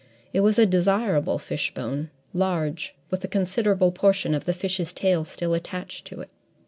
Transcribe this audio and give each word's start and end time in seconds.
It 0.33 0.39
was 0.39 0.57
a 0.57 0.65
desirable 0.65 1.37
fishbone, 1.37 2.09
large, 2.33 2.95
with 3.11 3.23
a 3.23 3.27
considerable 3.27 3.91
portion 3.91 4.33
of 4.33 4.45
the 4.45 4.53
fish's 4.55 4.93
tail 4.93 5.25
still 5.25 5.53
attached 5.53 6.05
to 6.07 6.21
it. 6.21 6.31